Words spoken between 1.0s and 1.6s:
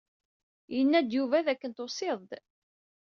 Yuba